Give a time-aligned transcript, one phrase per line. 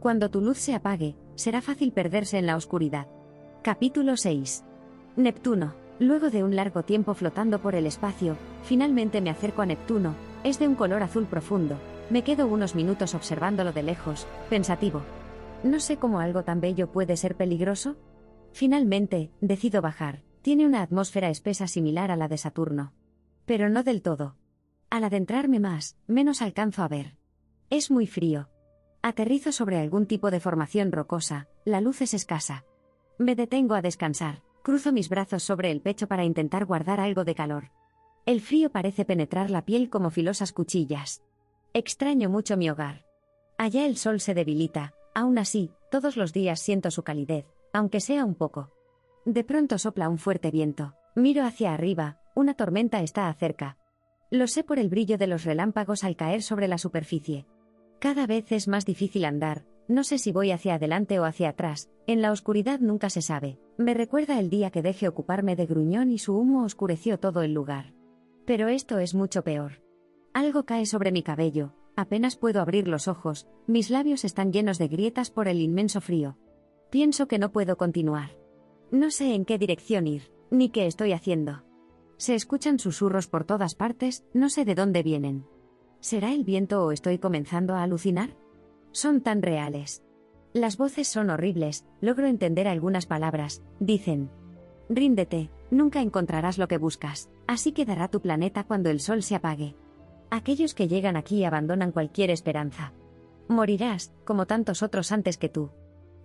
[0.00, 3.08] Cuando tu luz se apague, será fácil perderse en la oscuridad.
[3.62, 4.64] Capítulo 6.
[5.16, 5.74] Neptuno.
[5.98, 10.14] Luego de un largo tiempo flotando por el espacio, finalmente me acerco a Neptuno,
[10.44, 11.76] es de un color azul profundo,
[12.08, 15.02] me quedo unos minutos observándolo de lejos, pensativo.
[15.64, 17.96] No sé cómo algo tan bello puede ser peligroso.
[18.52, 22.92] Finalmente, decido bajar, tiene una atmósfera espesa similar a la de Saturno.
[23.44, 24.36] Pero no del todo.
[24.88, 27.16] Al adentrarme más, menos alcanzo a ver.
[27.70, 28.48] Es muy frío.
[29.00, 32.64] Aterrizo sobre algún tipo de formación rocosa, la luz es escasa.
[33.16, 37.36] Me detengo a descansar, cruzo mis brazos sobre el pecho para intentar guardar algo de
[37.36, 37.70] calor.
[38.26, 41.22] El frío parece penetrar la piel como filosas cuchillas.
[41.74, 43.04] Extraño mucho mi hogar.
[43.56, 48.24] Allá el sol se debilita, aún así, todos los días siento su calidez, aunque sea
[48.24, 48.72] un poco.
[49.24, 50.94] De pronto sopla un fuerte viento.
[51.14, 53.78] Miro hacia arriba, una tormenta está acerca.
[54.30, 57.46] Lo sé por el brillo de los relámpagos al caer sobre la superficie.
[57.98, 61.90] Cada vez es más difícil andar, no sé si voy hacia adelante o hacia atrás,
[62.06, 63.58] en la oscuridad nunca se sabe.
[63.76, 67.54] Me recuerda el día que dejé ocuparme de Gruñón y su humo oscureció todo el
[67.54, 67.94] lugar.
[68.44, 69.82] Pero esto es mucho peor.
[70.32, 74.88] Algo cae sobre mi cabello, apenas puedo abrir los ojos, mis labios están llenos de
[74.88, 76.38] grietas por el inmenso frío.
[76.90, 78.38] Pienso que no puedo continuar.
[78.92, 81.64] No sé en qué dirección ir, ni qué estoy haciendo.
[82.16, 85.46] Se escuchan susurros por todas partes, no sé de dónde vienen.
[86.00, 88.36] ¿Será el viento o estoy comenzando a alucinar?
[88.92, 90.04] Son tan reales.
[90.52, 94.30] Las voces son horribles, logro entender algunas palabras, dicen.
[94.88, 99.76] Ríndete, nunca encontrarás lo que buscas, así quedará tu planeta cuando el sol se apague.
[100.30, 102.92] Aquellos que llegan aquí abandonan cualquier esperanza.
[103.48, 105.70] Morirás, como tantos otros antes que tú.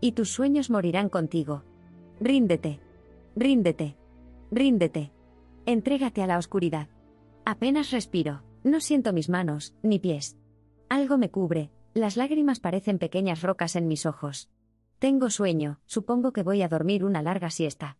[0.00, 1.62] Y tus sueños morirán contigo.
[2.20, 2.80] Ríndete.
[3.36, 3.96] Ríndete.
[4.50, 5.12] Ríndete.
[5.64, 6.88] Entrégate a la oscuridad.
[7.44, 10.36] Apenas respiro, no siento mis manos, ni pies.
[10.88, 14.50] Algo me cubre, las lágrimas parecen pequeñas rocas en mis ojos.
[14.98, 17.98] Tengo sueño, supongo que voy a dormir una larga siesta.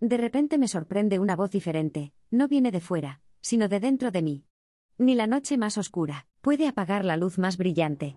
[0.00, 4.22] De repente me sorprende una voz diferente, no viene de fuera, sino de dentro de
[4.22, 4.44] mí.
[4.98, 8.16] Ni la noche más oscura puede apagar la luz más brillante.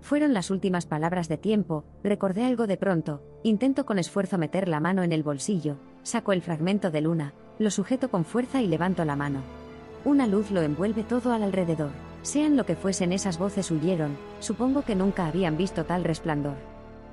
[0.00, 4.80] Fueron las últimas palabras de tiempo, recordé algo de pronto, intento con esfuerzo meter la
[4.80, 9.04] mano en el bolsillo, saco el fragmento de luna, lo sujeto con fuerza y levanto
[9.04, 9.61] la mano.
[10.04, 11.90] Una luz lo envuelve todo al alrededor.
[12.22, 16.56] Sean lo que fuesen esas voces huyeron, supongo que nunca habían visto tal resplandor.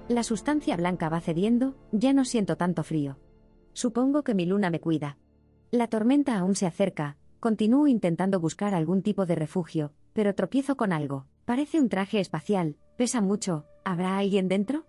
[0.07, 3.17] La sustancia blanca va cediendo, ya no siento tanto frío.
[3.73, 5.17] Supongo que mi luna me cuida.
[5.69, 10.91] La tormenta aún se acerca, continúo intentando buscar algún tipo de refugio, pero tropiezo con
[10.91, 11.27] algo.
[11.45, 14.85] Parece un traje espacial, pesa mucho, ¿habrá alguien dentro?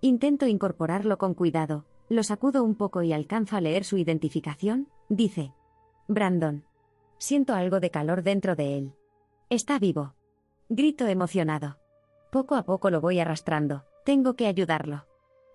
[0.00, 5.52] Intento incorporarlo con cuidado, lo sacudo un poco y alcanzo a leer su identificación, dice.
[6.06, 6.64] Brandon.
[7.20, 8.94] Siento algo de calor dentro de él.
[9.50, 10.14] Está vivo.
[10.70, 11.76] Grito emocionado.
[12.32, 15.04] Poco a poco lo voy arrastrando, tengo que ayudarlo.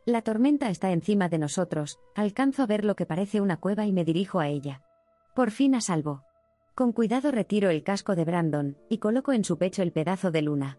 [0.05, 3.93] La tormenta está encima de nosotros, alcanzo a ver lo que parece una cueva y
[3.93, 4.83] me dirijo a ella.
[5.33, 6.21] Por fin a salvo.
[6.75, 10.43] Con cuidado retiro el casco de Brandon, y coloco en su pecho el pedazo de
[10.43, 10.77] luna.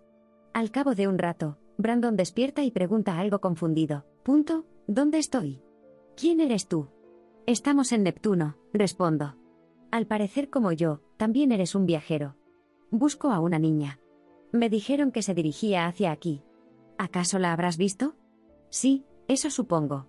[0.53, 4.07] Al cabo de un rato, Brandon despierta y pregunta algo confundido.
[4.23, 5.65] Punto, ¿dónde estoy?
[6.17, 6.91] ¿Quién eres tú?
[7.45, 9.35] Estamos en Neptuno, respondo.
[9.97, 12.37] Al parecer como yo, también eres un viajero.
[12.91, 13.99] Busco a una niña.
[14.53, 16.43] Me dijeron que se dirigía hacia aquí.
[16.99, 18.15] ¿Acaso la habrás visto?
[18.69, 20.06] Sí, eso supongo.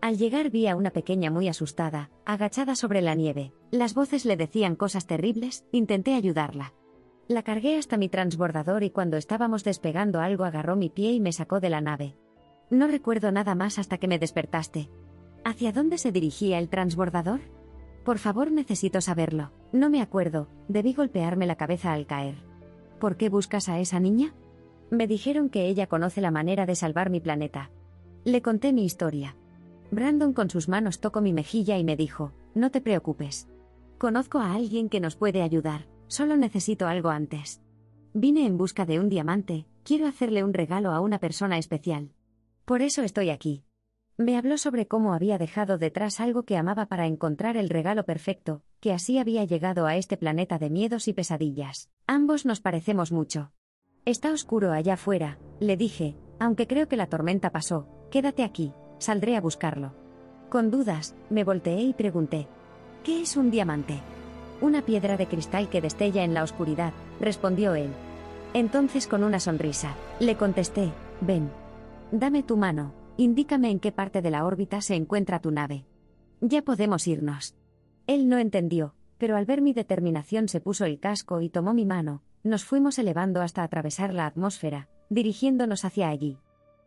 [0.00, 3.52] Al llegar vi a una pequeña muy asustada, agachada sobre la nieve.
[3.70, 6.72] Las voces le decían cosas terribles, intenté ayudarla.
[7.28, 11.32] La cargué hasta mi transbordador y cuando estábamos despegando algo agarró mi pie y me
[11.32, 12.16] sacó de la nave.
[12.70, 14.88] No recuerdo nada más hasta que me despertaste.
[15.44, 17.40] ¿Hacia dónde se dirigía el transbordador?
[18.06, 19.50] Por favor, necesito saberlo.
[19.72, 22.36] No me acuerdo, debí golpearme la cabeza al caer.
[23.00, 24.32] ¿Por qué buscas a esa niña?
[24.92, 27.72] Me dijeron que ella conoce la manera de salvar mi planeta.
[28.22, 29.34] Le conté mi historia.
[29.90, 33.48] Brandon con sus manos tocó mi mejilla y me dijo, no te preocupes.
[33.98, 37.60] Conozco a alguien que nos puede ayudar, solo necesito algo antes.
[38.14, 42.12] Vine en busca de un diamante, quiero hacerle un regalo a una persona especial.
[42.66, 43.64] Por eso estoy aquí.
[44.18, 48.62] Me habló sobre cómo había dejado detrás algo que amaba para encontrar el regalo perfecto,
[48.80, 51.90] que así había llegado a este planeta de miedos y pesadillas.
[52.06, 53.52] Ambos nos parecemos mucho.
[54.04, 59.36] Está oscuro allá afuera, le dije, aunque creo que la tormenta pasó, quédate aquí, Saldré
[59.36, 59.92] a buscarlo.
[60.48, 62.46] Con dudas, me volteé y pregunté.
[63.04, 64.00] ¿Qué es un diamante?
[64.60, 67.90] Una piedra de cristal que destella en la oscuridad, respondió él.
[68.54, 71.50] Entonces con una sonrisa, le contesté, ven.
[72.10, 75.86] Dame tu mano, indícame en qué parte de la órbita se encuentra tu nave.
[76.40, 77.54] Ya podemos irnos.
[78.06, 81.86] Él no entendió, pero al ver mi determinación se puso el casco y tomó mi
[81.86, 86.38] mano, nos fuimos elevando hasta atravesar la atmósfera, dirigiéndonos hacia allí.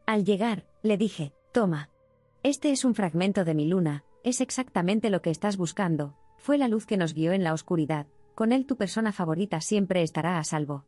[0.05, 1.89] Al llegar, le dije, toma.
[2.43, 6.67] Este es un fragmento de mi luna, es exactamente lo que estás buscando, fue la
[6.67, 10.43] luz que nos guió en la oscuridad, con él tu persona favorita siempre estará a
[10.43, 10.85] salvo.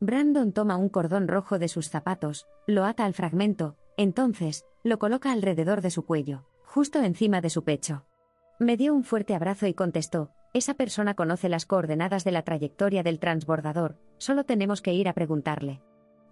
[0.00, 5.32] Brandon toma un cordón rojo de sus zapatos, lo ata al fragmento, entonces, lo coloca
[5.32, 8.04] alrededor de su cuello, justo encima de su pecho.
[8.58, 13.02] Me dio un fuerte abrazo y contestó, esa persona conoce las coordenadas de la trayectoria
[13.02, 15.80] del transbordador, solo tenemos que ir a preguntarle.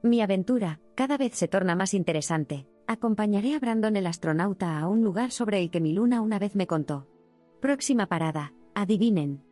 [0.02, 2.66] Mi aventura, cada vez se torna más interesante.
[2.87, 6.54] Acompañaré a Brandon el astronauta a un lugar sobre el que mi luna una vez
[6.56, 7.06] me contó.
[7.61, 9.44] Próxima parada, adivinen.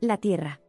[0.00, 0.60] La Tierra.